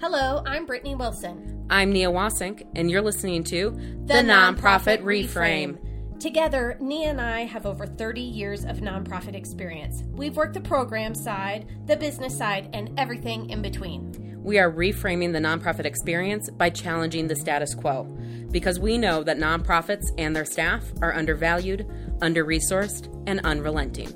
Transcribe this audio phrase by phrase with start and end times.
[0.00, 1.66] Hello, I'm Brittny Wilson.
[1.68, 3.70] I'm Nia Wasink, and you're listening to
[4.06, 5.78] The, Nonprofit Reframe.
[6.18, 10.02] Together, Nia and I have over 30 years of nonprofit experience.
[10.12, 14.40] We've worked the program side, the business side, and everything in between.
[14.42, 18.04] We are reframing the nonprofit experience by challenging the status quo
[18.50, 21.86] because we know that nonprofits and their staff are undervalued,
[22.22, 24.10] under resourced, and unrelenting.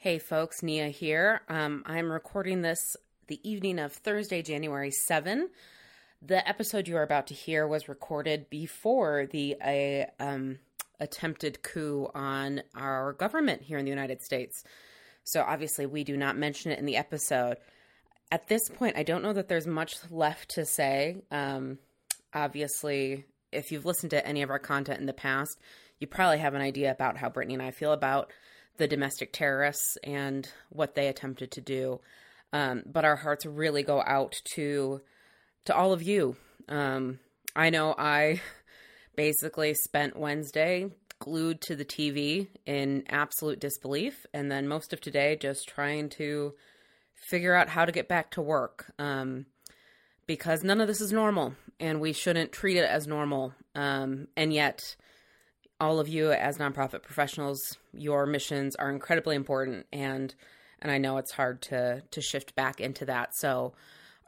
[0.00, 1.40] Hey folks, Nia here.
[1.48, 5.50] Um, I'm recording this the evening of Thursday, January 7.
[6.22, 10.60] The episode you are about to hear was recorded before the uh, um,
[11.00, 14.62] attempted coup on our government here in the United States.
[15.24, 17.56] So obviously, we do not mention it in the episode.
[18.30, 21.16] At this point, I don't know that there's much left to say.
[21.32, 21.80] Um,
[22.32, 25.58] obviously, if you've listened to any of our content in the past,
[25.98, 28.30] you probably have an idea about how Brittny and I feel about
[28.78, 32.00] the domestic terrorists and what they attempted to do.
[32.52, 35.02] Um, but our hearts really go out to
[35.66, 36.36] to all of you.
[36.68, 37.18] Um,
[37.54, 38.40] I know I
[39.16, 45.36] basically spent Wednesday glued to the TV in absolute disbelief, and then most of today
[45.36, 46.54] just trying to
[47.14, 48.92] figure out how to get back to work.
[48.98, 49.46] Um,
[50.26, 53.54] because none of this is normal, and we shouldn't treat it as normal.
[53.74, 54.94] Um, and yet,
[55.80, 60.34] all of you as nonprofit professionals, your missions are incredibly important and
[60.80, 63.34] and I know it's hard to to shift back into that.
[63.34, 63.74] So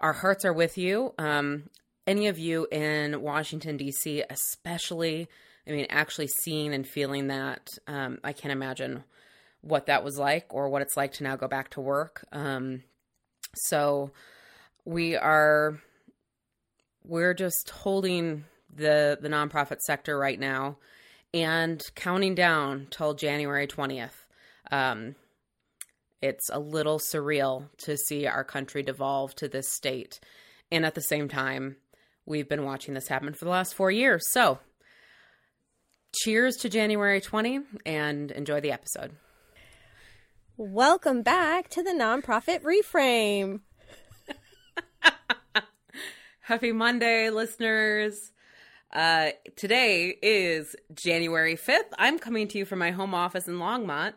[0.00, 1.14] our hearts are with you.
[1.18, 1.64] Um,
[2.06, 5.28] any of you in Washington D.C., especially,
[5.68, 9.04] I mean, actually seeing and feeling that, um, I can't imagine
[9.60, 12.26] what that was like or what it's like to now go back to work.
[12.32, 12.82] Um,
[13.54, 14.10] so
[14.84, 15.78] we are
[17.04, 20.78] we're just holding the the nonprofit sector right now
[21.32, 24.26] and counting down till January 20th.
[24.70, 25.14] Um,
[26.22, 30.20] it's a little surreal to see our country devolve to this state.
[30.70, 31.76] And at the same time,
[32.26, 34.22] we've been watching this happen for the last four years.
[34.30, 34.58] So,
[36.14, 39.12] cheers to January 20 and enjoy the episode.
[40.56, 43.60] Welcome back to the Nonprofit Reframe.
[46.40, 48.32] Happy Monday, listeners.
[48.92, 51.92] Uh, today is January 5th.
[51.96, 54.14] I'm coming to you from my home office in Longmont,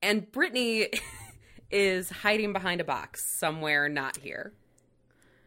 [0.00, 0.98] and Brittny
[1.70, 4.54] is hiding behind a box somewhere not here.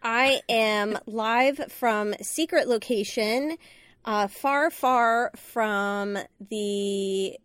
[0.04, 3.58] I am live from secret location,
[4.06, 6.20] uh, far, far from
[6.52, 7.36] the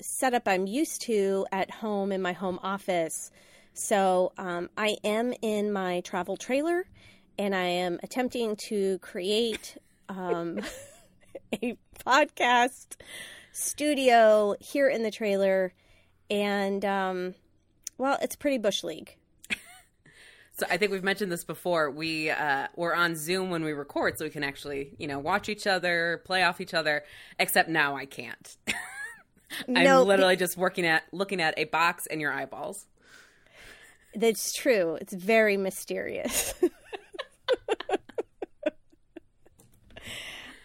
[0.00, 3.30] setup I'm used to at home in my home office.
[3.74, 6.86] So um, I am in my travel trailer
[7.38, 9.76] and I am attempting to create
[10.10, 10.60] um,
[11.62, 11.76] a
[12.06, 12.96] podcast
[13.52, 15.72] studio here in the trailer.
[16.28, 17.34] And, um,
[17.98, 19.16] well, it's pretty Bush League.
[20.60, 21.90] So I think we've mentioned this before.
[21.90, 25.48] We uh, we're on Zoom when we record, so we can actually, you know, watch
[25.48, 27.02] each other, play off each other.
[27.38, 28.58] Except now I can't.
[29.66, 32.84] I'm no, literally just working at looking at a box and your eyeballs.
[34.14, 34.98] That's true.
[35.00, 36.52] It's very mysterious.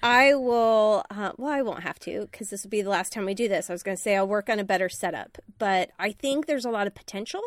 [0.06, 1.04] I will.
[1.10, 3.48] Uh, well, I won't have to because this will be the last time we do
[3.48, 3.72] this.
[3.72, 6.64] I was going to say I'll work on a better setup, but I think there's
[6.64, 7.42] a lot of potential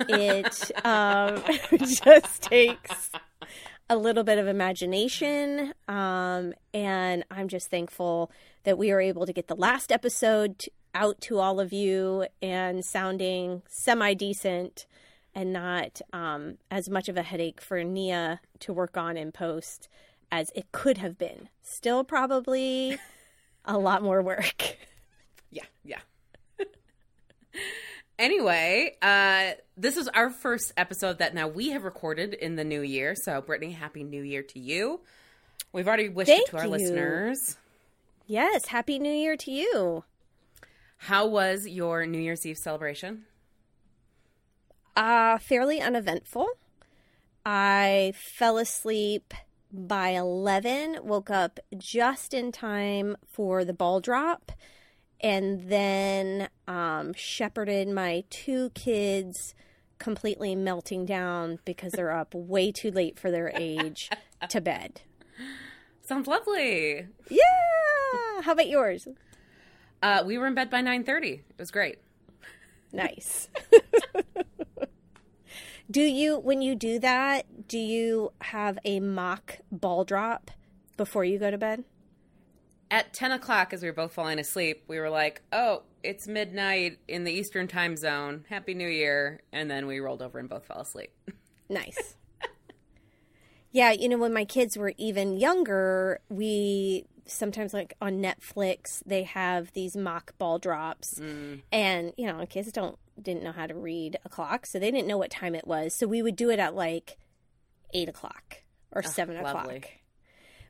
[0.00, 1.40] it um,
[1.78, 3.10] just takes
[3.88, 5.72] a little bit of imagination.
[5.86, 8.32] Um, and I'm just thankful
[8.64, 10.64] that we are able to get the last episode
[10.96, 14.86] out to all of you and sounding semi decent
[15.32, 19.88] and not um, as much of a headache for Nia to work on in post
[20.30, 21.48] as it could have been.
[21.62, 22.98] Still, probably
[23.64, 24.76] a lot more work.
[25.50, 26.00] Yeah, yeah.
[28.18, 32.82] Anyway, uh, this is our first episode that now we have recorded in the new
[32.82, 33.14] year.
[33.14, 35.00] So, Brittny, happy new year to you.
[35.72, 36.70] We've already wished Thank it to our you.
[36.70, 37.56] listeners.
[38.26, 40.04] Yes, happy new year to you.
[40.96, 43.24] How was your New Year's Eve celebration?
[44.96, 46.48] Uh, fairly uneventful.
[47.46, 49.32] I fell asleep
[49.72, 54.52] by 11, woke up just in time for the ball drop
[55.20, 59.54] and then um, shepherded my two kids
[59.98, 64.10] completely melting down because they're up way too late for their age
[64.48, 65.02] to bed.
[66.02, 67.06] Sounds lovely.
[67.28, 68.42] Yeah.
[68.42, 69.08] How about yours?
[70.02, 71.42] Uh, we were in bed by nine thirty.
[71.50, 71.98] It was great.
[72.92, 73.48] Nice.
[75.90, 80.50] do you, when you do that, do you have a mock ball drop
[80.96, 81.84] before you go to bed?
[82.90, 86.98] at 10 o'clock, as we were both falling asleep, we were like, oh, it's midnight
[87.06, 88.46] in the Eastern time zone.
[88.48, 89.42] Happy New Year.
[89.52, 91.10] And then we rolled over and both fell asleep.
[91.70, 92.16] Nice.
[93.72, 99.24] yeah, you know, when my kids were even younger, we sometimes like on Netflix they
[99.24, 101.60] have these mock ball drops, Mm.
[101.70, 105.06] and you know, kids don't didn't know how to read a clock, so they didn't
[105.08, 105.94] know what time it was.
[105.98, 107.16] So we would do it at like
[107.94, 108.62] eight o'clock
[108.92, 109.76] or seven lovely.
[109.76, 109.90] o'clock.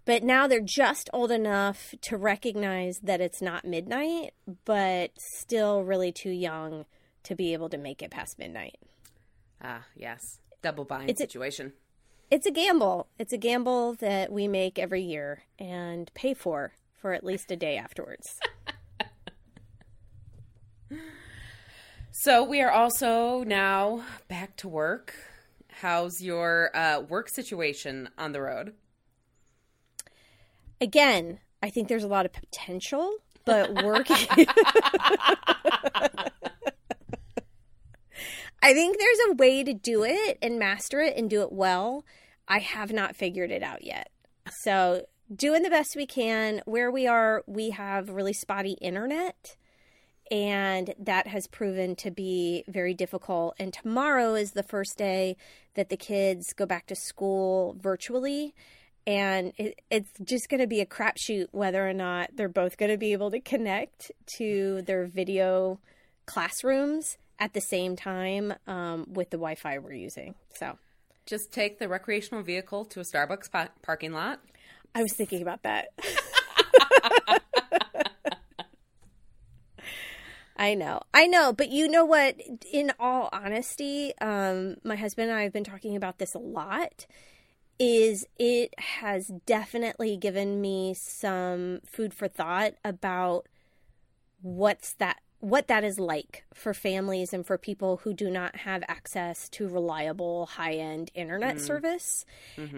[0.04, 4.32] But now they're just old enough to recognize that it's not midnight,
[4.64, 6.86] but still really too young
[7.24, 8.76] to be able to make it past midnight.
[9.62, 10.40] Ah, yes.
[10.62, 11.72] Double bind It's a- situation.
[12.30, 13.08] It's a gamble.
[13.18, 17.56] It's a gamble that we make every year and pay for for at least a
[17.56, 18.38] day afterwards.
[22.20, 25.14] So we are also now back to work.
[25.70, 28.74] How's your uh, work situation on the road?
[30.80, 33.08] Again, I think there's a lot of potential,
[33.44, 34.16] but working.
[38.60, 42.04] I think there's a way to do it and master it and do it well.
[42.48, 44.10] I have not figured it out yet.
[44.62, 46.62] So, doing the best we can.
[46.64, 49.54] Where we are, we have really spotty internet,
[50.30, 53.54] and that has proven to be very difficult.
[53.58, 55.36] And tomorrow is the first day
[55.74, 58.54] that the kids go back to school virtually.
[59.06, 62.90] And it, it's just going to be a crapshoot whether or not they're both going
[62.90, 65.80] to be able to connect to their video
[66.26, 70.34] classrooms at the same time um, with the Wi Fi we're using.
[70.54, 70.76] So
[71.24, 74.40] Just take the recreational vehicle to a Starbucks pa- parking lot.
[74.94, 75.88] I was thinking about that.
[80.58, 81.00] I know.
[81.14, 81.52] I know.
[81.52, 82.36] But you know what?
[82.72, 87.06] In all honesty, um, my husband and I have been talking about this a lot.
[87.78, 93.46] Is it has definitely given me some food for thought about
[94.42, 98.82] what's that what that is like for families and for people who do not have
[98.88, 102.24] access to reliable high-end internet service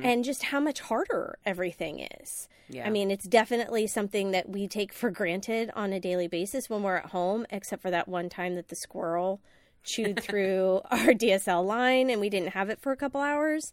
[0.03, 2.49] and just how much harder everything is.
[2.69, 2.87] Yeah.
[2.87, 6.83] I mean, it's definitely something that we take for granted on a daily basis when
[6.83, 9.41] we're at home, except for that one time that the squirrel
[9.83, 13.73] chewed through our DSL line and we didn't have it for a couple hours.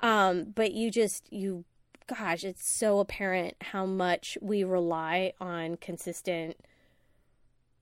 [0.00, 1.64] Um, but you just, you,
[2.06, 6.56] gosh, it's so apparent how much we rely on consistent,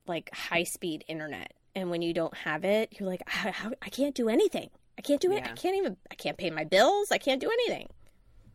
[0.06, 1.52] like high speed internet.
[1.74, 4.70] And when you don't have it, you're like, I, how, I can't do anything.
[4.96, 5.42] I can't do it.
[5.44, 7.10] I can't even, I can't pay my bills.
[7.10, 7.88] I can't do anything.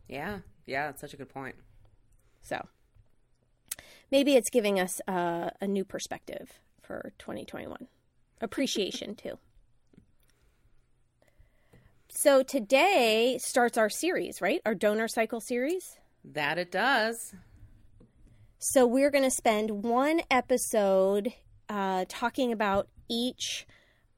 [0.08, 0.38] yeah.
[0.66, 0.86] Yeah.
[0.86, 1.56] That's such a good point.
[2.42, 2.64] So
[4.10, 7.88] maybe it's giving us uh, a new perspective for 2021.
[8.40, 9.38] Appreciation, too.
[12.08, 14.60] So today starts our series, right?
[14.64, 15.96] Our donor cycle series.
[16.24, 17.34] That it does.
[18.62, 21.32] So we're going to spend one episode
[21.70, 23.66] uh, talking about each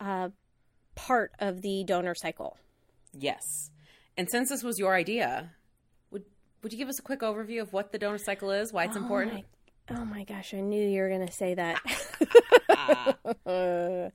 [0.01, 0.31] uh,
[0.97, 2.57] part of the donor cycle.
[3.13, 3.71] Yes.
[4.17, 5.53] And since this was your idea,
[6.11, 6.25] would
[6.63, 8.97] would you give us a quick overview of what the donor cycle is, why it's
[8.97, 9.35] important?
[9.35, 9.45] my-
[9.91, 11.81] Oh my gosh, I knew you were going to say that.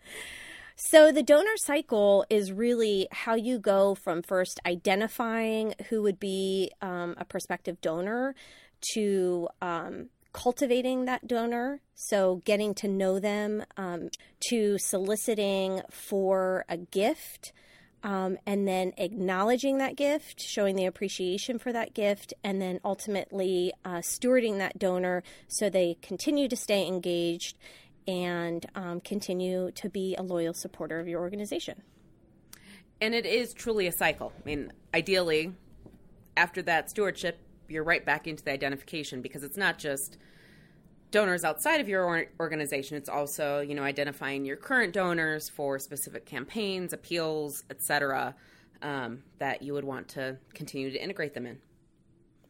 [0.77, 6.71] so, the donor cycle is really how you go from first identifying who would be
[6.81, 8.33] um, a prospective donor
[8.93, 10.07] to um,
[10.37, 11.81] cultivating that donor.
[11.95, 14.09] So, getting to know them, um,
[14.49, 17.53] to soliciting for a gift.
[18.03, 23.73] Um, and then acknowledging that gift, showing the appreciation for that gift, and then ultimately
[23.83, 27.57] uh, stewarding that donor so they continue to stay engaged
[28.07, 31.81] and um, continue to be a loyal supporter of your organization.
[33.01, 34.31] And it is truly a cycle.
[34.39, 35.53] I mean, ideally,
[36.37, 40.17] after that stewardship, you're right back into the identification because it's not just
[41.09, 46.25] donors outside of your organization it's also you know identifying your current donors for specific
[46.25, 48.35] campaigns appeals etc
[48.81, 51.57] um, that you would want to continue to integrate them in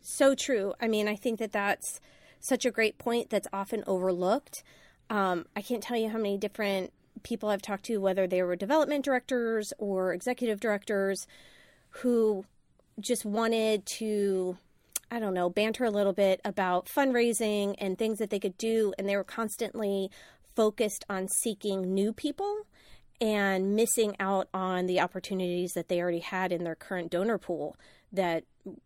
[0.02, 0.74] So true.
[0.80, 2.00] I mean, I think that that's
[2.40, 4.64] such a great point that's often overlooked.
[5.10, 6.94] Um, I can't tell you how many different
[7.24, 11.28] people I've talked to, whether they were development directors or executive directors,
[11.90, 12.46] who
[13.02, 14.58] just wanted to,
[15.10, 18.94] I don't know, banter a little bit about fundraising and things that they could do.
[18.98, 20.10] And they were constantly
[20.56, 22.66] focused on seeking new people
[23.20, 27.76] and missing out on the opportunities that they already had in their current donor pool
[28.12, 28.44] that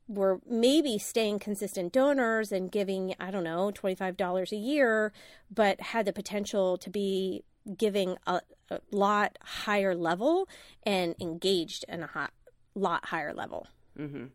[0.08, 5.12] were maybe staying consistent donors and giving, I don't know, $25 a year,
[5.54, 7.44] but had the potential to be
[7.78, 10.48] giving a, a lot higher level
[10.84, 12.32] and engaged in a hot,
[12.74, 13.68] lot higher level.
[14.00, 14.26] Mm-hmm.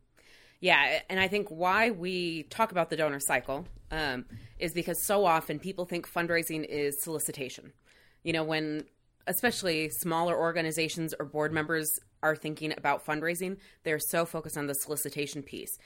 [0.60, 4.24] Yeah, and I think why we talk about the donor cycle um,
[4.58, 7.72] is because so often people think fundraising is solicitation.
[8.22, 8.84] You know, when
[9.26, 11.90] especially smaller organizations or board members
[12.22, 15.78] are thinking about fundraising, they're so focused on the solicitation piece.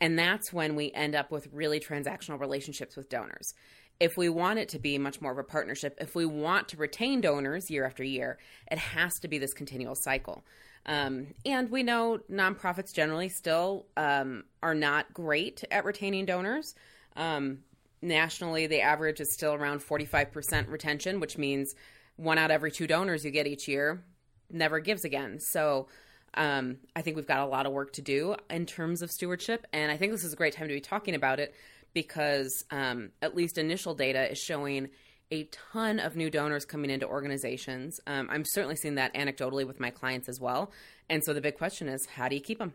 [0.00, 3.54] And that's when we end up with really transactional relationships with donors.
[3.98, 6.76] If we want it to be much more of a partnership, if we want to
[6.76, 8.38] retain donors year after year,
[8.70, 10.44] it has to be this continual cycle.
[10.86, 16.74] Um, and we know nonprofits generally still um, are not great at retaining donors.
[17.16, 17.58] Um,
[18.00, 21.74] nationally, the average is still around 45% retention, which means
[22.14, 24.04] one out of every two donors you get each year
[24.50, 25.40] never gives again.
[25.40, 25.88] So
[26.34, 29.66] um, I think we've got a lot of work to do in terms of stewardship.
[29.72, 31.54] And I think this is a great time to be talking about it
[31.94, 34.90] because um, at least initial data is showing
[35.30, 38.00] a ton of new donors coming into organizations.
[38.06, 40.70] Um, I'm certainly seeing that anecdotally with my clients as well.
[41.08, 42.74] And so the big question is how do you keep them?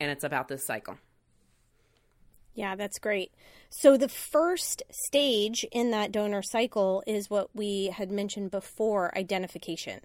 [0.00, 0.98] And it's about this cycle.
[2.54, 3.32] Yeah, that's great.
[3.70, 10.00] So the first stage in that donor cycle is what we had mentioned before identification.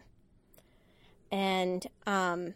[1.31, 2.53] And, um,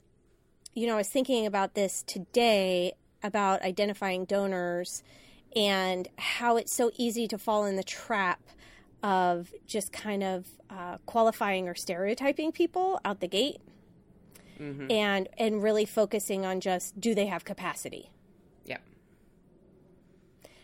[0.76, 2.94] you know, I was thinking about this today
[3.24, 5.02] about identifying donors
[5.56, 8.42] and how it's so easy to fall in the trap
[9.04, 13.58] of just kind of uh, qualifying or stereotyping people out the gate
[14.60, 14.90] mm-hmm.
[14.92, 18.10] and and really focusing on just do they have capacity
[18.66, 18.78] Yeah.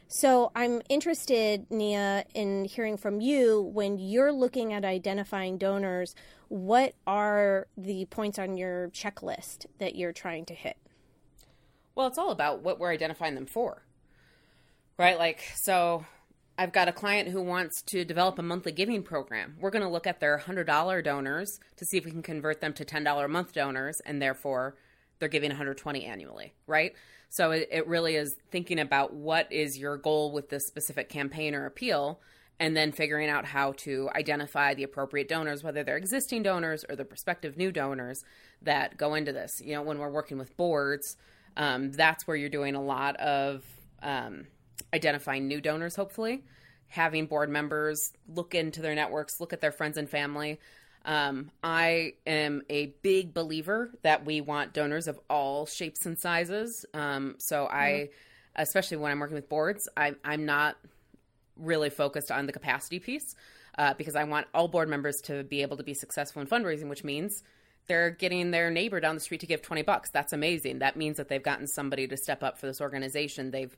[0.08, 6.16] so I'm interested, Nia, in hearing from you when you're looking at identifying donors,
[6.50, 10.78] what are the points on your checklist that you're trying to hit?
[11.96, 13.84] Well, it's all about what we're identifying them for.
[14.98, 15.18] Right?
[15.18, 16.06] Like, so
[16.58, 19.56] I've got a client who wants to develop a monthly giving program.
[19.60, 22.74] We're going to look at their $100 donors to see if we can convert them
[22.74, 24.76] to $10 a month donors and therefore
[25.20, 26.94] they're giving 120 annually, right?
[27.30, 31.56] So it, it really is thinking about what is your goal with this specific campaign
[31.56, 32.20] or appeal,
[32.60, 36.96] and then figuring out how to identify the appropriate donors, whether they're existing donors or
[36.96, 38.24] the prospective new donors
[38.62, 39.60] that go into this.
[39.60, 41.18] You know, when we're working with boards,
[41.58, 43.64] um, that's where you're doing a lot of
[44.04, 44.46] um,
[44.94, 46.44] identifying new donors, hopefully.
[46.88, 50.60] Having board members look into their networks, look at their friends and family,
[51.06, 56.86] um, I am a big believer that we want donors of all shapes and sizes.
[56.94, 58.62] Um, so I, mm-hmm.
[58.62, 60.78] especially when I'm working with boards, I, I'm not
[61.58, 63.36] really focused on the capacity piece
[63.78, 66.90] uh, because I want all board members to be able to be successful in fundraising,
[66.90, 67.44] which means
[67.88, 70.10] they're getting their neighbor down the street to give 20 bucks.
[70.10, 70.80] That's amazing.
[70.80, 73.52] That means that they've gotten somebody to step up for this organization.
[73.52, 73.76] They've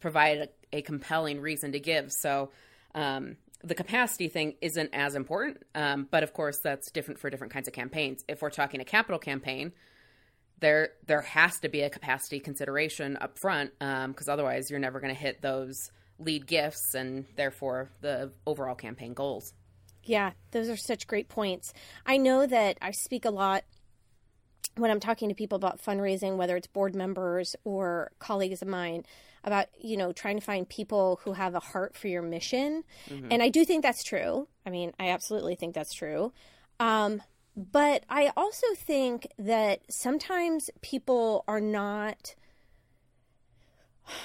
[0.00, 2.12] provided a, a compelling reason to give.
[2.12, 2.50] So,
[2.94, 7.52] um, the capacity thing isn't as important, um, but of course that's different for different
[7.52, 8.24] kinds of campaigns.
[8.28, 9.72] If we're talking a capital campaign,
[10.60, 15.00] there there has to be a capacity consideration up front because um, otherwise you're never
[15.00, 19.52] going to hit those lead gifts and therefore the overall campaign goals.
[20.04, 21.72] Yeah, those are such great points.
[22.06, 23.64] I know that I speak a lot
[24.76, 29.04] when I'm talking to people about fundraising, whether it's board members or colleagues of mine,
[29.48, 33.26] about you know trying to find people who have a heart for your mission mm-hmm.
[33.30, 36.32] and i do think that's true i mean i absolutely think that's true
[36.78, 37.20] um,
[37.56, 42.36] but i also think that sometimes people are not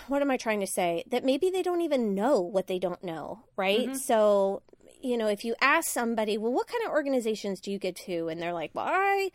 [0.07, 3.03] what am i trying to say that maybe they don't even know what they don't
[3.03, 3.95] know right mm-hmm.
[3.95, 4.61] so
[5.01, 8.27] you know if you ask somebody well what kind of organizations do you give to
[8.27, 9.29] and they're like well i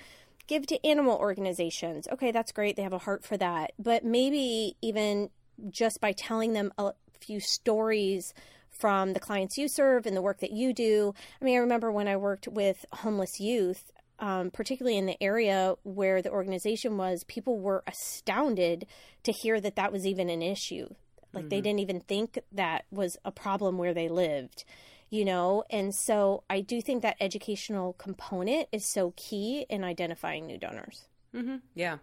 [0.49, 2.09] give to animal organizations.
[2.11, 2.75] Okay, that's great.
[2.75, 3.73] They have a heart for that.
[3.79, 5.31] But maybe even
[5.71, 8.33] just by telling them a few stories
[8.71, 11.15] from the clients you serve and the work that you do.
[11.41, 15.75] I mean, I remember when I worked with homeless youth, um, particularly in the area
[15.83, 18.87] where the organization was, people were astounded
[19.25, 20.89] to hear that that was even an issue.
[21.33, 21.49] Like mm-hmm.
[21.51, 24.65] they didn't even think that was a problem where they lived,
[25.11, 25.65] you know?
[25.71, 31.07] And so I do think that educational component is so key in identifying new donors.
[31.35, 31.57] Mm-hmm.
[31.75, 31.99] Yeah.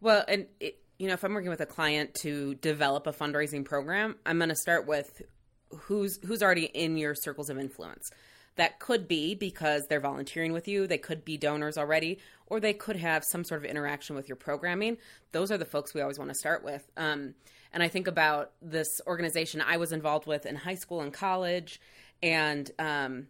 [0.00, 3.64] Well, and it, you know, if I'm working with a client to develop a fundraising
[3.64, 5.22] program, I'm going to start with
[5.70, 8.10] who's who's already in your circles of influence.
[8.56, 12.72] That could be because they're volunteering with you, they could be donors already, or they
[12.72, 14.98] could have some sort of interaction with your programming.
[15.32, 16.88] Those are the folks we always want to start with.
[16.96, 17.34] Um,
[17.72, 21.80] and I think about this organization I was involved with in high school and college,
[22.22, 23.26] and um,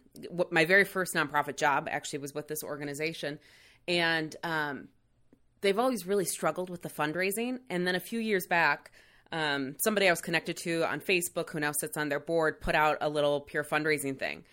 [0.51, 3.39] my very first nonprofit job actually was with this organization.
[3.87, 4.89] And um,
[5.65, 7.59] they've always really struggled with the fundraising.
[7.69, 8.91] And then a few years back,
[9.31, 12.75] um, somebody I was connected to on Facebook who now sits on their board put
[12.75, 14.43] out a little peer fundraising thing.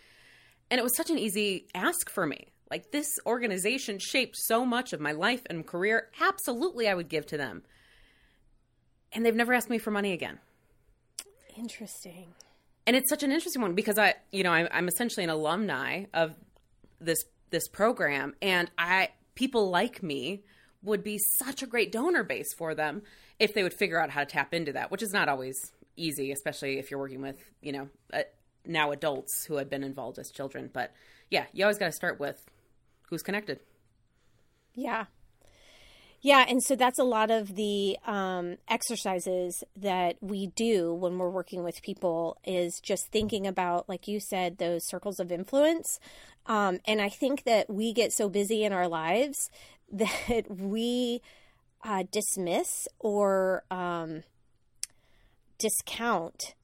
[0.71, 2.49] And it was such an easy ask for me.
[2.71, 6.09] Like, this organization shaped so much of my life and career.
[6.21, 7.63] Absolutely, I would give to them.
[9.13, 10.39] and they've never asked me for money again.
[11.57, 12.29] Interesting.
[12.87, 16.05] And it's such an interesting one because I, you know, I'm, I'm essentially an alumni
[16.15, 16.35] of
[17.01, 20.43] this this program, and I people like me
[20.83, 23.03] would be such a great donor base for them
[23.39, 26.33] if they would figure out how to tap into that, which is not always easy,
[26.33, 28.23] especially if you're working with, you know, uh,
[28.65, 30.71] now adults who had been involved as children.
[30.73, 30.93] But
[31.31, 32.45] yeah, you always got to start with
[33.09, 33.61] who's connected.
[34.75, 35.07] Yeah.
[36.25, 41.29] Yeah, and so that's a lot of the um, exercises that we do when we're
[41.29, 45.99] working with people is just thinking about, like you said, those circles of influence.
[46.47, 49.51] Um, and I think that we get so busy in our lives
[49.93, 51.21] that we
[51.85, 54.23] uh, dismiss or um,
[55.59, 56.55] discount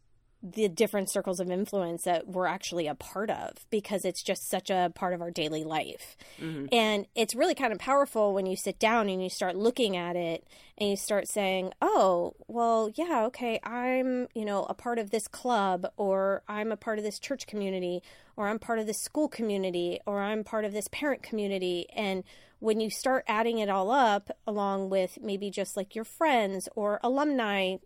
[0.42, 4.70] the different circles of influence that we're actually a part of because it's just such
[4.70, 6.16] a part of our daily life.
[6.40, 6.66] Mm-hmm.
[6.70, 10.14] And it's really kind of powerful when you sit down and you start looking at
[10.14, 15.10] it and you start saying, "Oh, well, yeah, okay, I'm, you know, a part of
[15.10, 18.00] this club or I'm a part of this church community
[18.36, 22.22] or I'm part of this school community or I'm part of this parent community." And
[22.60, 27.00] when you start adding it all up along with maybe just like your friends or
[27.02, 27.76] alumni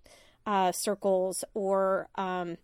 [0.47, 2.57] uh, circles or um,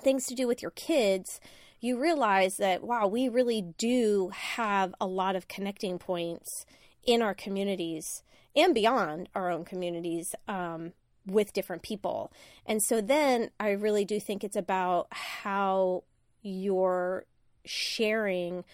[0.00, 1.40] things to do with your kids,
[1.80, 6.66] you realize that, wow, we really do have a lot of connecting points
[7.04, 8.22] in our communities
[8.54, 10.92] and beyond our own communities um,
[11.26, 12.32] with different people.
[12.64, 16.04] And so then I really do think it's about how
[16.42, 17.26] you're
[17.64, 18.64] sharing,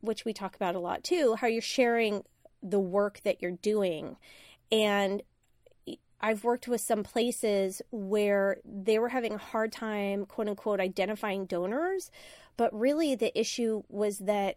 [0.00, 2.24] which we talk about a lot too, how you're sharing
[2.62, 4.16] the work that you're doing.
[4.70, 5.22] And
[6.20, 11.46] I've worked with some places where they were having a hard time, quote unquote, identifying
[11.46, 12.10] donors.
[12.56, 14.56] But really, the issue was that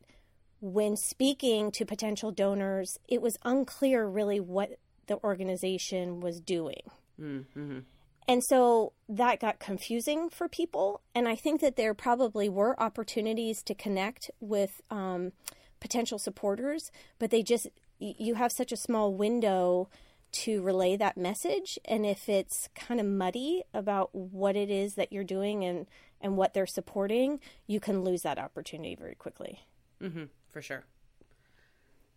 [0.60, 4.78] when speaking to potential donors, it was unclear really what
[5.08, 6.82] the organization was doing.
[7.20, 7.80] Mm-hmm.
[8.28, 11.02] And so that got confusing for people.
[11.14, 15.34] And I think that there probably were opportunities to connect with um,
[15.80, 17.68] potential supporters, but they just,
[18.00, 19.90] you have such a small window
[20.32, 21.78] to relay that message.
[21.86, 25.88] And if it's kind of muddy about what it is that you're doing and,
[26.20, 29.62] and what they're supporting, you can lose that opportunity very quickly.
[30.02, 30.84] Mm-hmm, for sure.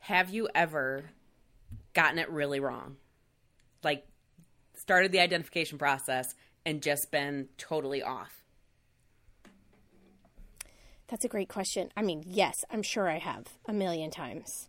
[0.00, 1.10] Have you ever
[1.92, 2.96] gotten it really wrong?
[3.82, 4.06] Like,
[4.74, 6.34] started the identification process
[6.66, 8.42] and just been totally off?
[11.08, 11.90] That's a great question.
[11.96, 14.68] I mean, yes, I'm sure I have a million times.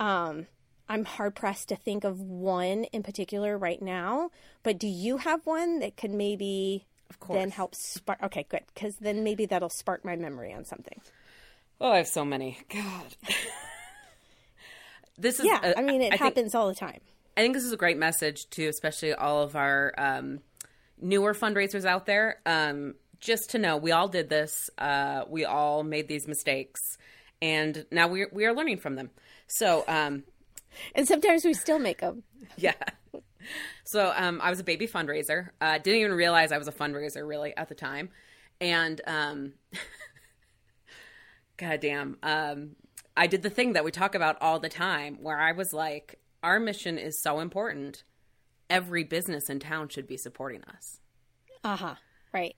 [0.00, 0.46] Um,
[0.88, 4.30] I'm hard pressed to think of one in particular right now.
[4.62, 6.86] But do you have one that could maybe
[7.28, 8.22] then help spark?
[8.22, 11.00] Okay, good, because then maybe that'll spark my memory on something.
[11.80, 12.58] Oh, I have so many.
[12.70, 13.16] God,
[15.18, 15.60] this is yeah.
[15.62, 17.00] A, I mean, it I happens think, all the time.
[17.36, 20.40] I think this is a great message to especially all of our um,
[21.00, 22.40] newer fundraisers out there.
[22.46, 24.70] Um, just to know, we all did this.
[24.78, 26.98] Uh, we all made these mistakes,
[27.42, 29.10] and now we we are learning from them.
[29.46, 29.84] So.
[29.86, 30.24] Um,
[30.94, 32.22] and sometimes we still make them.
[32.56, 32.74] yeah.
[33.84, 35.50] So um, I was a baby fundraiser.
[35.60, 38.10] Uh, didn't even realize I was a fundraiser really at the time,
[38.60, 39.52] and um,
[41.56, 42.76] goddamn, um,
[43.16, 46.18] I did the thing that we talk about all the time, where I was like,
[46.42, 48.02] "Our mission is so important.
[48.68, 51.00] Every business in town should be supporting us."
[51.64, 51.94] Uh huh.
[52.32, 52.56] Right.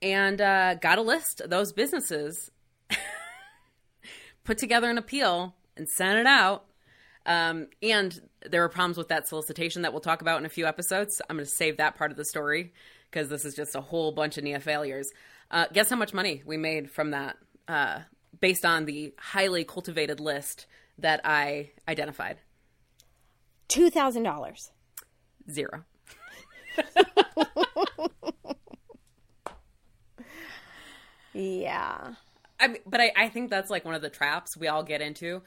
[0.00, 2.50] And uh, got a list of those businesses,
[4.44, 6.66] put together an appeal, and sent it out
[7.26, 10.66] um, and there were problems with that solicitation that we'll talk about in a few
[10.66, 11.20] episodes.
[11.28, 12.72] I'm going to save that part of the story
[13.10, 15.10] because this is just a whole bunch of Nia failures.
[15.50, 17.36] Uh, guess how much money we made from that
[17.68, 18.00] uh,
[18.40, 20.66] based on the highly cultivated list
[20.98, 22.38] that I identified?
[23.68, 24.70] $2,000.
[25.50, 25.84] Zero.
[31.32, 32.14] yeah.
[32.60, 35.00] I mean, but I, I think that's like one of the traps we all get
[35.00, 35.42] into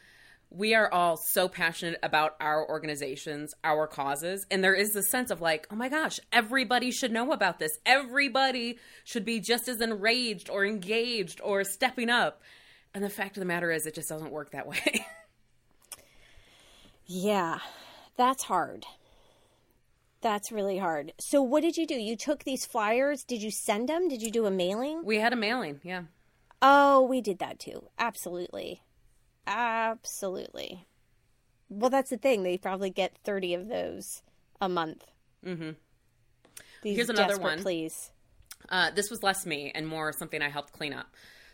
[0.56, 5.30] we are all so passionate about our organizations, our causes, and there is this sense
[5.30, 7.78] of like, oh my gosh, everybody should know about this.
[7.86, 12.41] Everybody should be just as enraged or engaged or stepping up.
[12.94, 15.06] And the fact of the matter is, it just doesn't work that way.
[17.06, 17.60] yeah,
[18.15, 18.86] that's hard.
[20.22, 21.12] That's really hard.
[21.20, 21.96] So, what did you do?
[21.96, 23.24] You took these flyers.
[23.24, 24.08] Did you send them?
[24.08, 25.02] Did you do a mailing?
[25.04, 26.04] We had a mailing, yeah.
[26.62, 27.89] Oh, we did that too.
[28.00, 28.82] Absolutely.
[29.48, 30.88] Absolutely.
[31.70, 32.44] Well, that's the thing.
[32.44, 34.22] They probably get 30 of those
[34.62, 35.06] a month.
[35.46, 35.72] Mm-hmm.
[36.82, 37.62] These Here's another one.
[37.62, 38.12] Please.
[38.70, 41.08] Uh, this was less me and more something I helped clean up.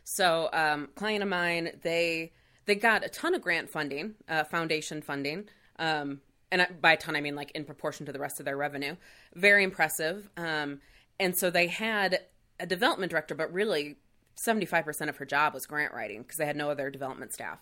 [0.03, 2.31] So, um, client of mine, they
[2.65, 5.49] they got a ton of grant funding, uh, foundation funding,
[5.79, 8.57] um, and by a ton I mean like in proportion to the rest of their
[8.57, 8.95] revenue.
[9.35, 10.29] Very impressive.
[10.37, 10.79] Um,
[11.19, 12.19] and so they had
[12.59, 13.97] a development director, but really
[14.37, 17.59] 75% of her job was grant writing because they had no other development staff.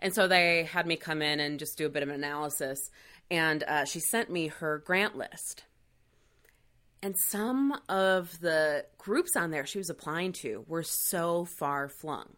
[0.00, 2.90] And so they had me come in and just do a bit of an analysis.
[3.30, 5.64] And uh, she sent me her grant list.
[7.02, 12.34] And some of the groups on there she was applying to were so far flung.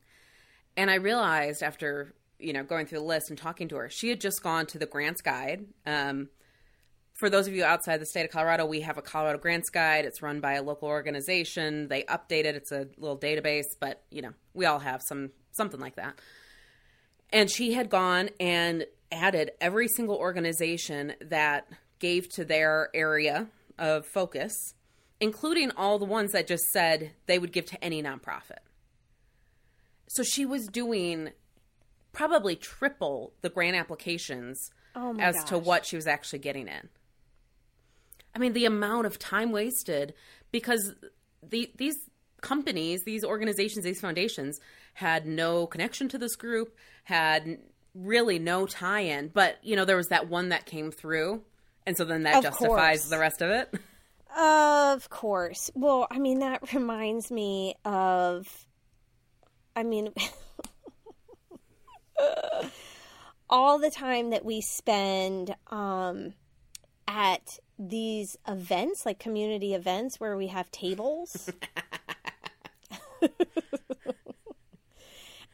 [0.77, 4.09] And I realized after, you know, going through the list and talking to her, she
[4.09, 5.66] had just gone to the grants guide.
[5.87, 6.29] Um,
[7.14, 10.05] for those of you outside the state of Colorado, we have a Colorado Grants Guide.
[10.05, 11.88] It's run by a local organization.
[11.88, 12.57] They update it.
[12.57, 16.18] It's a little database, but you know, we all have some something like that.
[17.33, 21.66] And she had gone and added every single organization that
[21.99, 24.75] gave to their area of focus,
[25.21, 28.59] including all the ones that just said they would give to any nonprofit.
[30.09, 31.31] So she was doing
[32.12, 35.49] probably triple the grant applications Oh as gosh.
[35.49, 36.90] to what she was actually getting in.
[38.35, 40.14] I mean, the amount of time wasted
[40.51, 40.95] because
[41.42, 41.97] the, these
[42.40, 44.61] companies, these organizations, these foundations
[44.95, 47.59] had no connection to this group, had
[47.95, 49.29] really no tie in.
[49.29, 51.43] But, you know, there was that one that came through.
[51.87, 53.11] And so then that Of justifies course.
[53.11, 53.75] the rest of it.
[54.37, 55.71] Of course.
[55.75, 58.67] Well, I mean, that reminds me of.
[59.75, 60.11] I mean,
[63.51, 66.35] all the time that we spend um,
[67.09, 71.51] at these events, like community events where we have tables.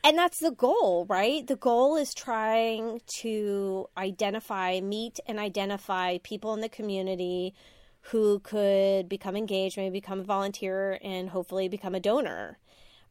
[0.04, 1.46] and that's the goal, right?
[1.46, 7.54] The goal is trying to identify, meet, and identify people in the community
[8.02, 12.58] who could become engaged, maybe become a volunteer, and hopefully become a donor.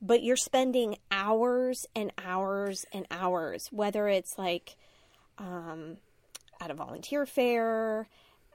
[0.02, 4.78] But you're spending hours and hours and hours, whether it's like
[5.38, 5.98] um,
[6.62, 8.08] at a volunteer fair,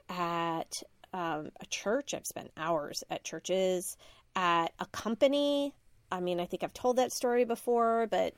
[0.09, 0.81] at
[1.13, 2.13] um, a church.
[2.13, 3.97] I've spent hours at churches,
[4.35, 5.73] at a company.
[6.11, 8.33] I mean, I think I've told that story before, but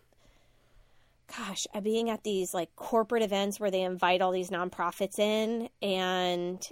[1.37, 5.69] gosh, uh, being at these like corporate events where they invite all these nonprofits in
[5.81, 6.67] and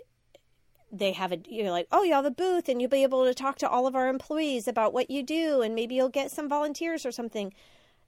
[0.92, 3.34] they have a you're like oh you have a booth and you'll be able to
[3.34, 6.48] talk to all of our employees about what you do and maybe you'll get some
[6.48, 7.54] volunteers or something.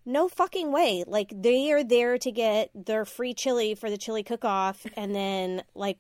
[0.06, 1.04] No fucking way.
[1.08, 5.16] Like they are there to get their free chili for the chili cook off and
[5.16, 5.98] then like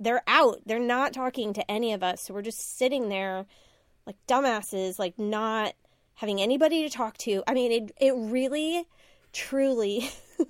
[0.00, 0.60] they're out.
[0.66, 2.22] They're not talking to any of us.
[2.22, 3.46] So we're just sitting there
[4.06, 5.74] like dumbasses like not
[6.16, 7.42] having anybody to talk to.
[7.46, 8.86] I mean it it really
[9.32, 10.10] truly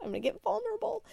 [0.00, 1.04] i'm gonna get vulnerable.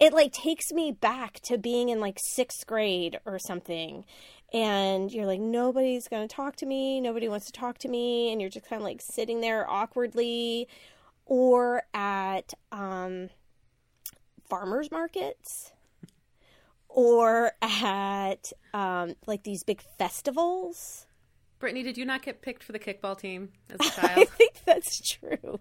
[0.00, 4.04] It like takes me back to being in like sixth grade or something
[4.52, 7.00] and you're like nobody's gonna talk to me.
[7.00, 10.68] Nobody wants to talk to me and you're just kind of like sitting there awkwardly
[11.26, 13.30] or at um
[14.48, 15.72] farmers markets
[16.88, 21.06] or at um like these big festivals
[21.62, 24.18] Brittny, did you not get picked for the kickball team as a child?
[24.18, 25.60] I think that's true.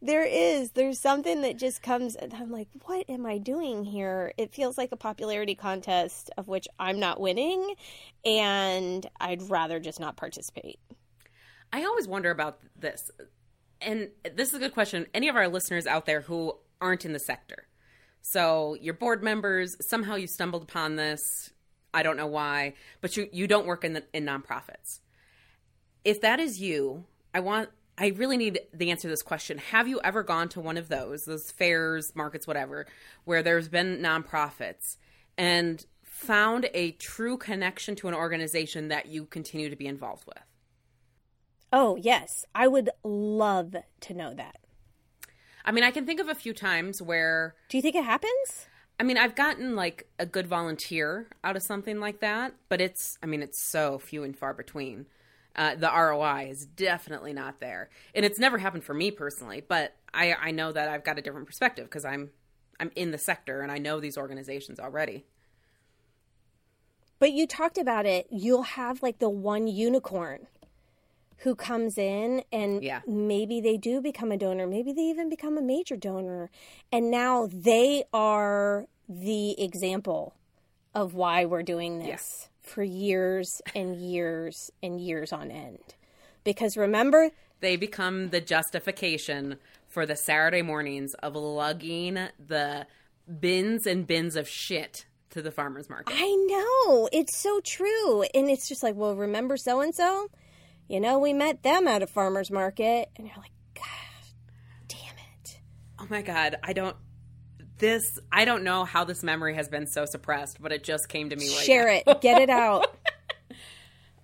[0.00, 0.72] There is.
[0.72, 4.32] There's something that just comes, and I'm like, what am I doing here?
[4.36, 7.74] It feels like a popularity contest of which I'm not winning,
[8.24, 10.78] and I'd rather just not participate.
[11.72, 13.10] I always wonder about this.
[13.80, 15.06] And this is a good question.
[15.14, 17.66] Any of our listeners out there who aren't in the sector.
[18.20, 21.50] So, your board members, somehow you stumbled upon this.
[21.94, 25.00] I don't know why, but you, you don't work in, the, in nonprofits.
[26.04, 29.58] If that is you, I want, I really need the answer to this question.
[29.58, 32.86] Have you ever gone to one of those, those fairs, markets, whatever,
[33.24, 34.96] where there's been nonprofits
[35.36, 40.42] and found a true connection to an organization that you continue to be involved with?
[41.72, 42.44] Oh, yes.
[42.54, 44.56] I would love to know that.
[45.64, 48.66] I mean, I can think of a few times where Do you think it happens?
[49.02, 53.18] I mean, I've gotten like a good volunteer out of something like that, but it's
[53.20, 55.06] I mean, it's so few and far between.
[55.56, 59.60] Uh, the ROI is definitely not there, and it's never happened for me personally.
[59.66, 62.30] But I I know that I've got a different perspective because I'm
[62.78, 65.24] I'm in the sector and I know these organizations already.
[67.18, 68.28] But you talked about it.
[68.30, 70.46] You'll have like the one unicorn
[71.42, 73.00] who comes in and Yeah.
[73.06, 74.66] maybe they do become a donor.
[74.66, 76.50] Maybe they even become a major donor.
[76.92, 80.34] And now they are the example
[80.94, 85.94] of why we're doing this for years and years and years on end.
[86.44, 89.56] Because remember, They become the justification
[89.88, 92.86] for the Saturday mornings of lugging the
[93.40, 96.14] bins and bins of shit to the farmers market.
[96.16, 98.22] I know it's so true.
[98.34, 100.28] And it's just like, well, remember so and so?
[100.92, 103.08] You know, we met them at a farmer's market.
[103.16, 104.28] And you're like, God
[104.88, 105.58] damn it.
[105.98, 106.94] Oh my god, I don't
[107.78, 111.30] this I don't know how this memory has been so suppressed, but it just came
[111.30, 112.12] to me right Share now.
[112.12, 112.20] it.
[112.20, 112.94] Get it out.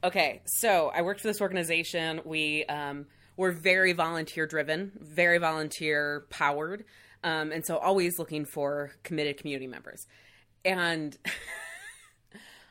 [0.04, 2.20] Okay, so I worked for this organization.
[2.24, 6.84] We um, were very volunteer driven, very volunteer powered,
[7.24, 10.06] um, and so always looking for committed community members.
[10.64, 11.18] And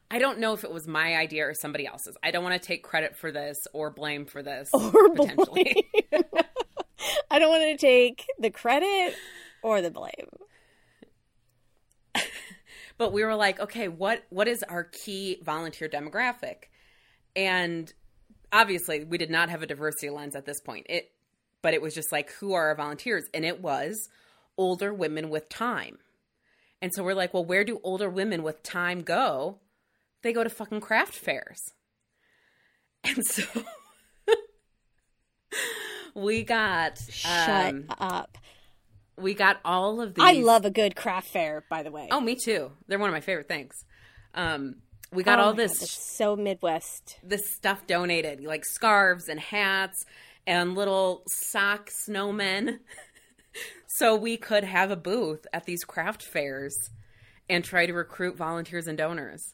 [0.09, 2.15] I don't know if it was my idea or somebody else's.
[2.23, 5.85] I don't want to take credit for this or blame for this Or potentially.
[7.31, 9.15] I don't want to take the credit
[9.61, 10.29] or the blame.
[12.97, 16.69] but we were like, okay, what what is our key volunteer demographic?
[17.35, 17.91] And
[18.51, 20.85] obviously, we did not have a diversity lens at this point.
[20.89, 21.11] It
[21.61, 23.25] but it was just like who are our volunteers?
[23.33, 24.09] And it was
[24.57, 25.97] older women with time.
[26.81, 29.59] And so we're like, well, where do older women with time go?
[30.23, 31.73] They go to fucking craft fairs.
[33.03, 33.43] And so
[36.15, 38.37] we got Shut um, up.
[39.17, 42.07] we got all of these I love a good craft fair, by the way.
[42.11, 42.71] Oh, me too.
[42.87, 43.85] They're one of my favorite things.
[44.33, 44.77] Um,
[45.13, 47.17] we got Oh all this God, so Midwest.
[47.23, 50.05] this stuff donated, like scarves and hats
[50.45, 52.79] and little sock snowmen,
[53.87, 56.89] so we could have a booth at these craft fairs
[57.49, 59.53] and try to recruit volunteers and donors.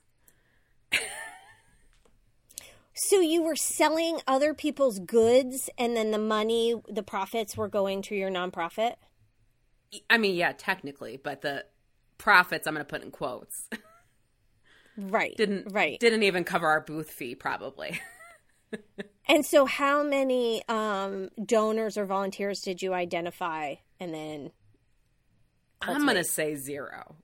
[2.96, 8.04] So you were selling other people's goods, and then the money, the profits, were going
[8.04, 8.96] to your nonprofit.
[10.10, 11.66] I mean, yeah, technically, but the
[12.18, 13.68] profits I'm going to put in quotes
[14.98, 15.36] Right.
[15.36, 16.00] didn't right.
[16.00, 18.00] didn't even cover our booth fee probably.
[19.28, 24.52] and so, how many um, donors or volunteers did you identify, and then?
[25.82, 27.16] I'm going to say zero.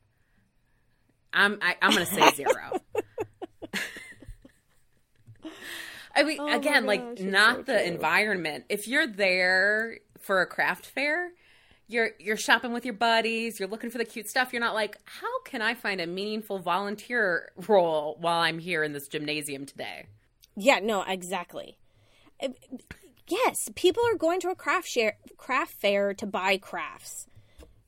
[1.32, 2.82] I'm I, I'm going to say zero.
[6.16, 7.84] I mean, Oh again, like gosh, not so the true.
[7.84, 8.66] environment.
[8.70, 11.32] If you're there for a craft fair,
[11.88, 13.60] you're you're shopping with your buddies.
[13.60, 14.52] You're looking for the cute stuff.
[14.52, 18.94] You're not like, how can I find a meaningful volunteer role while I'm here in
[18.94, 20.06] this gymnasium today?
[20.56, 20.80] Yeah.
[20.80, 21.04] No.
[21.04, 21.78] Exactly.
[23.28, 27.28] Yes, people are going to a craft share, craft fair to buy crafts,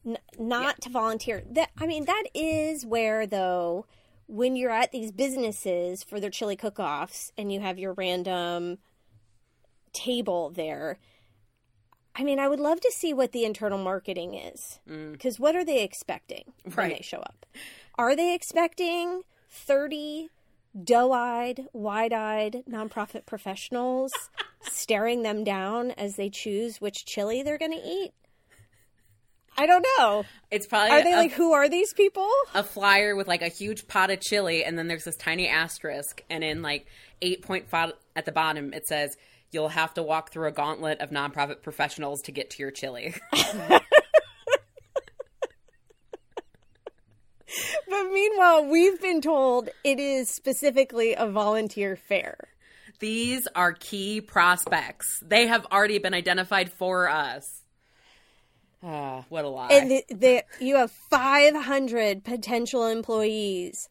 [0.06, 1.42] n- not to volunteer.
[1.50, 3.88] That I mean, that is where though,
[4.32, 8.78] when you're at these businesses for their chili cook-offs and you have your random
[9.92, 11.00] table there.
[12.16, 15.12] I mean, I would love to see what the internal marketing is mm.
[15.12, 17.46] because what are they expecting when they show up?
[17.96, 20.30] Are they expecting thirty
[20.82, 24.14] doe-eyed, wide-eyed nonprofit professionals
[24.62, 28.12] staring them down as they choose which chili they're going to eat?
[29.58, 30.24] I don't know.
[30.50, 32.30] It's probably Are they a, like, who are these people?
[32.54, 36.24] a flyer with like a huge pot of chili, and then there's this tiny asterisk,
[36.30, 36.88] and in like
[37.22, 39.18] eight point five at the bottom, it says
[39.52, 43.14] you'll have to walk through a gauntlet of nonprofit professionals to get to your chili.
[47.90, 52.38] But meanwhile, we've been told it is specifically a volunteer fair.
[53.00, 55.20] These are key prospects.
[55.22, 57.61] They have already been identified for us.
[58.84, 59.70] Ah, what a lie.
[59.70, 63.90] And the, the, you have 500 potential employees,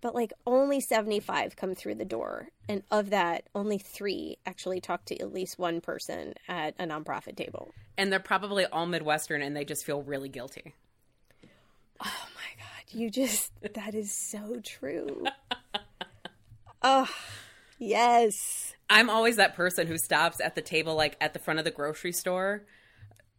[0.00, 2.48] but like only 75 come through the door.
[2.68, 7.36] And of that, only three actually talk to at least one person at a nonprofit
[7.36, 7.72] table.
[7.96, 10.74] and they're probably all Midwestern and they just feel really guilty.
[12.00, 12.98] Oh my God.
[12.98, 15.24] You just, that is so true.
[16.82, 17.08] oh,
[17.78, 18.74] yes.
[18.90, 21.70] I'm always that person who stops at the table, like at the front of the
[21.70, 22.64] grocery store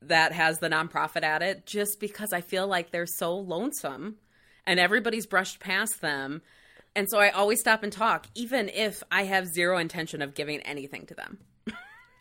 [0.02, 4.18] that has the nonprofit at it, just because I feel like they're so lonesome
[4.66, 6.42] and everybody's brushed past them.
[6.96, 10.62] And so I always stop and talk, even if I have zero intention of giving
[10.62, 11.40] anything to them.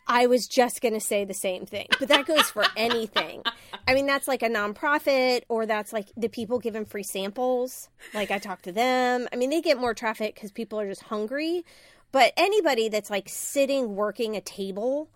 [0.09, 3.43] I was just going to say the same thing, but that goes for anything.
[3.87, 7.89] I mean, that's like a nonprofit, or that's like the people giving free samples.
[8.13, 9.27] Like I talk to them.
[9.33, 11.65] I mean, they get more traffic because people are just hungry.
[12.13, 15.09] But anybody that's like sitting working a table,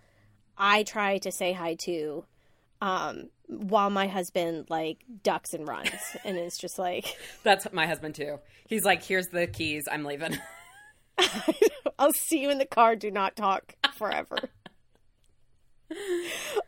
[0.58, 2.26] I try to say hi to.
[2.82, 5.92] Um, while my husband like ducks and runs,
[6.24, 8.40] and it's just like, That's my husband too.
[8.68, 10.38] He's like, here's the keys, I'm leaving.
[12.00, 12.96] I'll see you in the car.
[12.96, 14.38] Do not talk forever.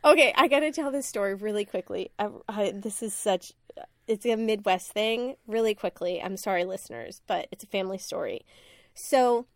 [0.04, 2.10] okay, I got to tell this story really quickly.
[2.18, 3.52] I, I, this is such
[4.06, 5.36] it's a Midwest thing.
[5.46, 6.20] Really quickly.
[6.22, 8.44] I'm sorry, listeners, but it's a family story.
[8.94, 9.46] So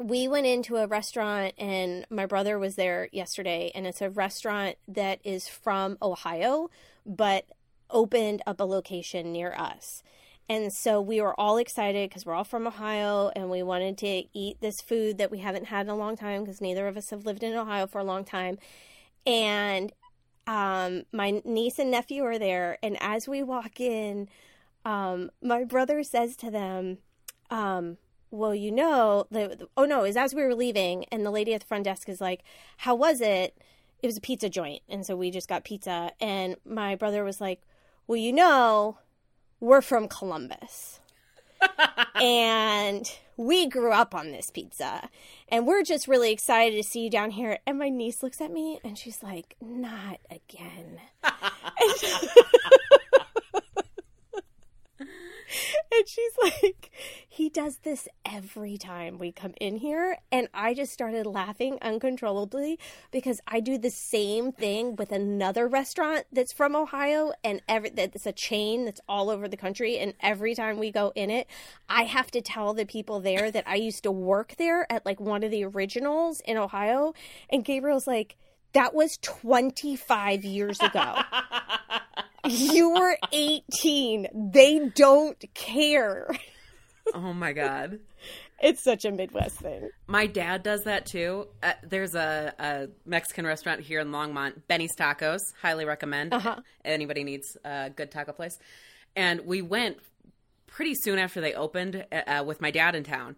[0.00, 4.76] we went into a restaurant and my brother was there yesterday and it's a restaurant
[4.86, 6.70] that is from Ohio
[7.04, 7.46] but
[7.90, 10.02] opened up a location near us.
[10.48, 14.24] And so we were all excited because we're all from Ohio and we wanted to
[14.32, 17.10] eat this food that we haven't had in a long time because neither of us
[17.10, 18.58] have lived in Ohio for a long time.
[19.26, 19.92] And
[20.46, 24.30] um, my niece and nephew are there, and as we walk in,
[24.86, 26.98] um, my brother says to them,
[27.50, 27.98] um,
[28.30, 31.60] "Well, you know, the, oh no, is as we were leaving, and the lady at
[31.60, 32.42] the front desk is like,
[32.78, 33.56] "How was it?"
[34.02, 37.40] It was a pizza joint, and so we just got pizza, and my brother was
[37.40, 37.62] like,
[38.06, 38.98] "Well, you know,
[39.60, 41.00] we're from Columbus."
[42.14, 45.08] and we grew up on this pizza
[45.48, 48.52] and we're just really excited to see you down here and my niece looks at
[48.52, 51.00] me and she's like not again
[55.92, 56.87] and she's like,
[57.48, 60.18] he does this every time we come in here.
[60.30, 62.78] And I just started laughing uncontrollably
[63.10, 68.26] because I do the same thing with another restaurant that's from Ohio and every that's
[68.26, 69.96] a chain that's all over the country.
[69.96, 71.46] And every time we go in it,
[71.88, 75.18] I have to tell the people there that I used to work there at like
[75.18, 77.14] one of the originals in Ohio.
[77.48, 78.36] And Gabriel's like,
[78.74, 81.14] that was 25 years ago.
[82.46, 84.50] you were 18.
[84.52, 86.28] They don't care.
[87.14, 88.00] Oh my god.
[88.60, 89.90] It's such a Midwest thing.
[90.06, 91.46] My dad does that too.
[91.62, 95.40] Uh, there's a, a Mexican restaurant here in Longmont, Benny's Tacos.
[95.60, 96.34] Highly recommend.
[96.34, 96.56] Uh-huh.
[96.84, 98.58] Anybody needs a good taco place.
[99.14, 99.98] And we went
[100.66, 103.36] pretty soon after they opened uh, with my dad in town.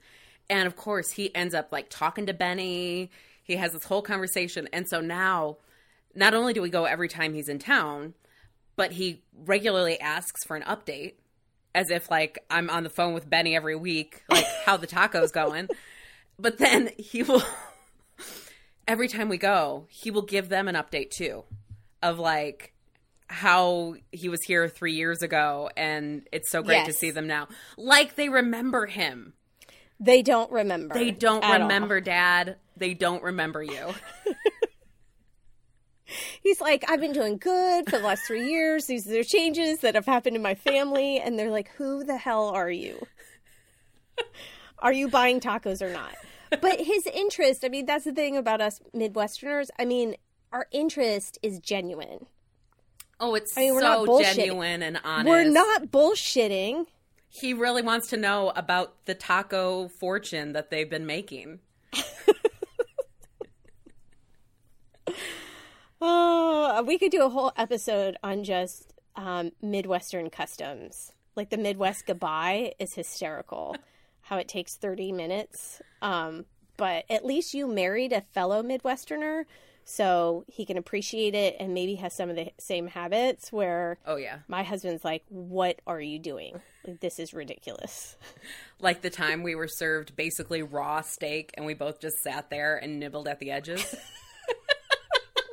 [0.48, 3.10] And of course, he ends up like talking to Benny.
[3.42, 4.68] He has this whole conversation.
[4.72, 5.58] And so now,
[6.14, 8.14] not only do we go every time he's in town,
[8.76, 11.14] but he regularly asks for an update
[11.74, 15.30] as if like I'm on the phone with Benny every week, like how the taco's
[15.30, 15.68] going.
[16.38, 17.42] But then he will
[18.88, 21.44] every time we go, he will give them an update too
[22.02, 22.72] of like
[23.28, 26.86] how he was here 3 years ago and it's so great yes.
[26.88, 27.48] to see them now.
[27.76, 29.34] Like they remember him.
[30.00, 30.94] They don't remember.
[30.94, 32.00] They don't remember all.
[32.00, 32.56] dad.
[32.76, 33.94] They don't remember you.
[36.42, 38.86] he's like, I've been doing good for the last three years.
[38.86, 41.18] These are changes that have happened in my family.
[41.18, 43.06] And they're like, who the hell are you?
[44.80, 46.14] Are you buying tacos or not?
[46.50, 49.68] But his interest, I mean, that's the thing about us Midwesterners.
[49.78, 50.16] I mean,
[50.52, 52.26] our interest is genuine.
[53.20, 55.28] Oh, it's I mean, we're so not genuine and honest.
[55.28, 56.86] We're not bullshitting.
[57.28, 61.60] He really wants to know about the taco fortune that they've been making.
[66.00, 71.12] Oh, we could do a whole episode on just um, Midwestern customs.
[71.36, 73.76] Like the Midwest goodbye is hysterical.
[74.22, 75.82] How it takes 30 minutes.
[76.00, 76.44] Um,
[76.76, 79.44] but at least you married a fellow Midwesterner
[79.84, 84.16] so he can appreciate it and maybe has some of the same habits where oh
[84.16, 88.16] yeah my husband's like what are you doing like, this is ridiculous
[88.80, 92.76] like the time we were served basically raw steak and we both just sat there
[92.76, 93.96] and nibbled at the edges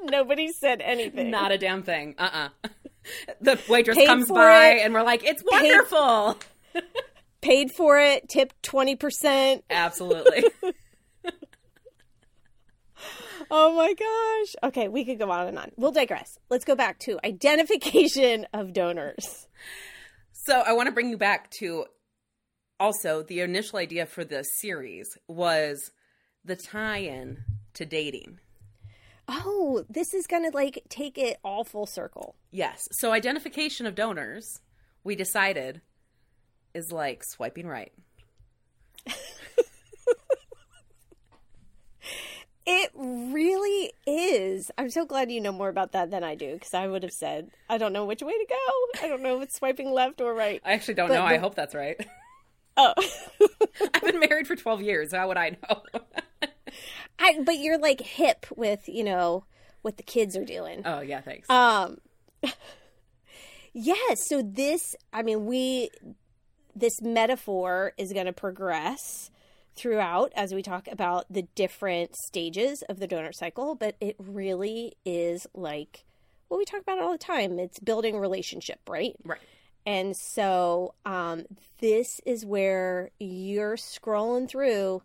[0.12, 1.30] Nobody said anything.
[1.32, 2.16] Not a damn thing.
[2.18, 2.50] Uh uh-uh.
[2.64, 2.70] uh
[3.42, 4.86] The waitress Paid comes by it.
[4.86, 6.38] and we're like, it's wonderful.
[6.74, 6.84] Paid,
[7.42, 9.62] paid for it, tipped 20%.
[9.70, 10.44] Absolutely.
[13.50, 14.56] oh my gosh.
[14.70, 15.72] Okay, we could go on and on.
[15.78, 16.38] We'll digress.
[16.50, 19.48] Let's go back to identification of donors.
[20.34, 21.86] So I want to bring you back to
[22.80, 25.92] also the initial idea for this series was
[26.44, 27.44] the tie in
[27.74, 28.40] to dating
[29.28, 32.36] oh, this is going to like take it all full circle.
[32.52, 32.88] Yes.
[32.92, 34.60] So identification of donors,
[35.04, 35.82] we decided,
[36.74, 37.92] is like swiping right.
[42.66, 44.72] it really is.
[44.78, 47.12] I'm so glad you know more about that than I do because I would have
[47.12, 48.56] said, I don't know which way to go.
[49.04, 50.62] I don't know if it's swiping left or right.
[50.66, 51.22] I actually don't but know.
[51.22, 51.28] The...
[51.28, 52.06] I hope that's right.
[52.78, 52.94] Oh.
[53.94, 55.14] I've been married for 12 years.
[55.14, 55.82] How would I know?
[57.20, 59.46] I, but you're like hip with you know
[59.82, 60.82] what the kids are doing.
[60.86, 61.50] Oh yeah, thanks.
[61.50, 61.98] Um,
[63.74, 64.20] yes.
[64.28, 65.90] So this, I mean, we
[66.76, 69.32] this metaphor is going to progress
[69.76, 74.94] throughout as we talk about the different stages of the donor cycle, but it really
[75.06, 76.04] is like
[76.50, 77.60] well, we talk about all the time.
[77.60, 79.16] It's building relationship, right?
[79.24, 79.40] Right.
[79.86, 81.46] And so um,
[81.80, 85.02] this is where you're scrolling through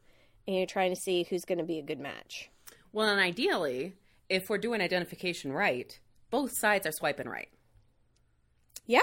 [0.46, 2.50] and you're trying to see who's going to be a good match.
[2.92, 3.94] Well, and ideally,
[4.28, 5.98] if we're doing identification right,
[6.30, 7.48] both sides are swiping right.
[8.86, 9.00] Yeah.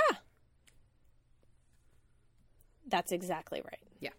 [2.87, 3.79] That's exactly right.
[3.99, 4.09] Yeah.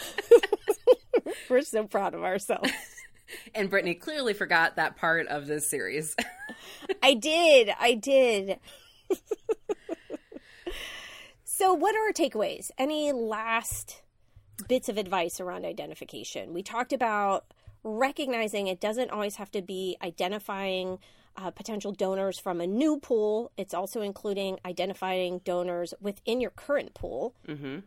[1.50, 2.70] we're so proud of ourselves.
[3.54, 6.16] and Brittny clearly forgot that part of this series.
[7.02, 7.70] I did.
[7.78, 8.58] I did.
[11.60, 12.70] So, what are our takeaways?
[12.78, 14.00] Any last
[14.66, 16.54] bits of advice around identification?
[16.54, 17.52] We talked about
[17.84, 21.00] recognizing it doesn't always have to be identifying
[21.36, 23.52] uh, potential donors from a new pool.
[23.58, 27.34] It's also including identifying donors within your current pool.
[27.46, 27.80] Mm-hmm.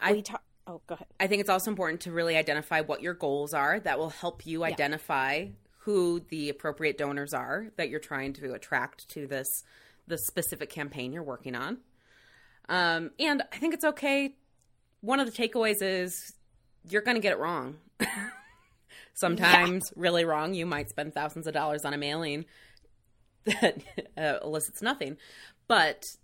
[0.00, 1.06] I, we ta- oh, go ahead.
[1.20, 3.78] I think it's also important to really identify what your goals are.
[3.78, 5.46] That will help you identify
[5.82, 9.62] who the appropriate donors are that you're trying to attract to this
[10.08, 11.78] the specific campaign you're working on.
[12.68, 14.34] Um, and I think it's okay.
[15.00, 16.34] One of the takeaways is
[16.88, 17.76] you're going to get it wrong.
[19.14, 20.00] Sometimes yeah.
[20.02, 20.54] really wrong.
[20.54, 22.44] You might spend thousands of dollars on a mailing
[23.44, 23.82] that
[24.16, 25.16] uh, elicits nothing.
[25.66, 26.16] But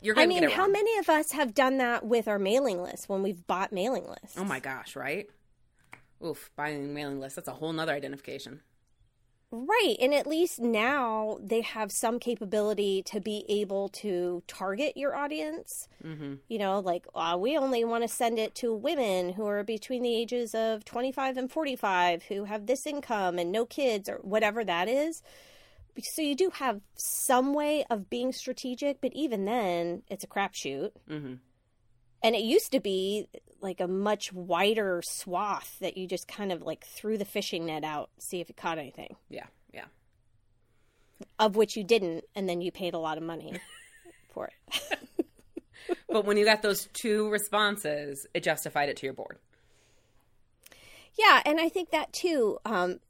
[0.00, 2.82] you're going to I mean, how many of us have done that with our mailing
[2.82, 4.36] list when we've bought mailing lists?
[4.36, 5.26] Oh my gosh, right?
[6.24, 8.60] Oof, buying mailing lists, that's a whole nother identification.
[9.52, 9.96] Right.
[10.00, 15.88] And at least now they have some capability to be able to target your audience.
[16.04, 16.34] Mm-hmm.
[16.48, 20.02] You know, like, uh, we only want to send it to women who are between
[20.02, 24.64] the ages of 25 and 45 who have this income and no kids or whatever
[24.64, 25.20] that is.
[26.00, 30.92] So you do have some way of being strategic, but even then, it's a crapshoot.
[31.10, 31.34] Mm-hmm.
[32.22, 33.28] And it used to be
[33.60, 37.84] like a much wider swath that you just kind of like threw the fishing net
[37.84, 39.16] out, see if you caught anything.
[39.28, 39.86] Yeah, yeah.
[41.38, 43.58] Of which you didn't, and then you paid a lot of money
[44.32, 44.98] for it.
[46.08, 49.38] but when you got those two responses, it justified it to your board.
[51.18, 52.58] Yeah, and I think that too.
[52.64, 53.00] Um,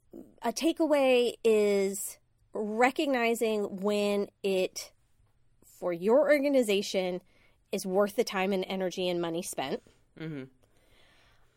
[0.41, 2.17] a takeaway is
[2.53, 4.91] recognizing when it,
[5.79, 7.21] for your organization,
[7.71, 9.81] is worth the time and energy and money spent.
[10.19, 10.43] Mm-hmm.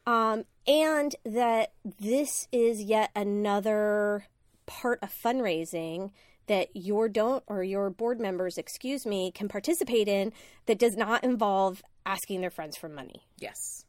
[0.07, 4.27] Um, and that this is yet another
[4.67, 6.11] part of fundraising
[6.47, 10.33] that your don't or your board members, excuse me, can participate in
[10.67, 13.27] that does not involve asking their friends for money.
[13.39, 13.87] Yes.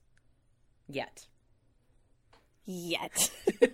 [0.87, 1.27] Yet.
[2.65, 3.31] Yet.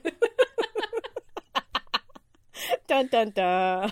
[2.87, 3.91] dun dun dun.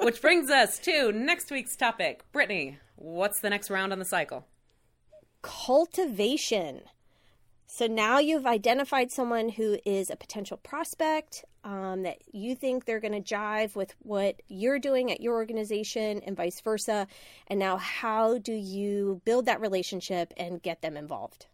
[0.00, 2.24] Which brings us to next week's topic.
[2.32, 4.46] Brittny, what's the next round on the cycle?
[5.44, 6.80] cultivation.
[7.66, 13.00] So now you've identified someone who is a potential prospect um, that you think they're
[13.00, 17.06] going to jive with what you're doing at your organization and vice versa.
[17.46, 21.46] And now, how do you build that relationship and get them involved?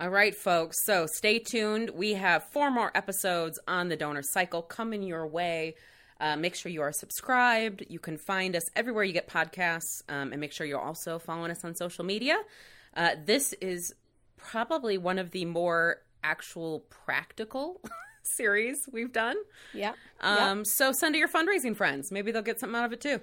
[0.00, 0.76] All right, folks.
[0.84, 1.90] So stay tuned.
[1.90, 5.74] We have four more episodes on the donor cycle coming your way.
[6.20, 7.84] Uh, make sure you are subscribed.
[7.88, 11.50] You can find us everywhere you get podcasts, um, and make sure you're also following
[11.50, 12.38] us on social media.
[12.96, 13.94] Uh, this is
[14.36, 17.80] probably one of the more actual practical
[18.22, 19.36] series we've done.
[19.72, 19.92] Yeah.
[20.20, 22.10] Um, So send to your fundraising friends.
[22.10, 23.20] Maybe they'll get something out of it too.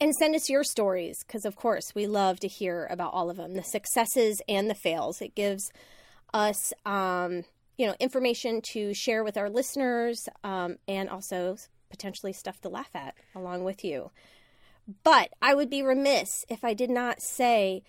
[0.00, 3.36] And send us your stories because, of course, we love to hear about all of
[3.36, 5.22] them the successes and the fails.
[5.22, 5.70] It gives
[6.34, 7.44] us, um,
[7.76, 11.56] you know, information to share with our listeners um, and also
[11.90, 14.10] potentially stuff to laugh at along with you.
[15.04, 17.82] But I would be remiss if I did not say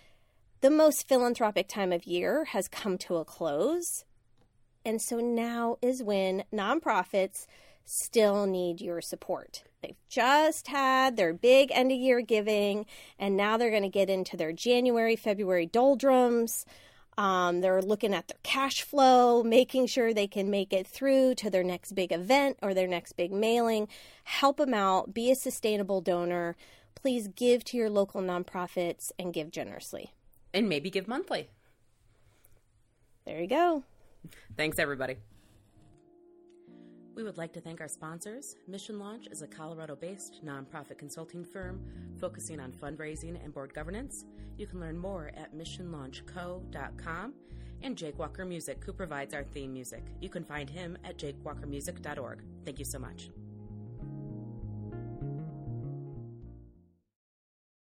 [0.62, 4.06] the most philanthropic time of year has come to a close.
[4.86, 7.48] And so now is when nonprofits
[7.86, 9.64] still need your support.
[9.82, 12.86] They've just had their big end of year giving,
[13.20, 16.66] and now they're going to get into their January, February doldrums.
[17.18, 21.49] Um, they're looking at their cash flow, making sure they can make it through to
[21.49, 23.88] their next big event or their next big mailing.
[24.24, 26.55] Help them out, be a sustainable donor.
[26.95, 30.14] Please give to your local nonprofits and give generously
[30.53, 31.49] and maybe give monthly.
[33.26, 33.84] There you go.
[34.55, 35.18] Thanks, everybody.
[37.16, 38.55] We would like to thank our sponsors.
[38.68, 41.82] Mission Launch is a Colorado based nonprofit consulting firm
[42.20, 44.26] focusing on fundraising and board governance.
[44.57, 47.34] You can learn more at missionlaunchco.com.
[47.84, 50.05] And Jake Walker Music, who provides our theme music.
[50.22, 52.43] You can find him at jakewalkermusic.org.
[52.66, 53.30] Thank you so much.